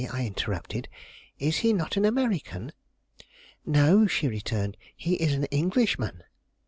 I 0.11 0.25
interrupted. 0.25 0.89
"Is 1.37 1.57
he 1.57 1.73
not 1.73 1.95
an 1.95 2.05
American?" 2.05 2.71
"No," 3.67 4.07
she 4.07 4.27
returned; 4.27 4.75
"he 4.97 5.13
is 5.13 5.35
an 5.35 5.43
Englishman." 5.51 6.23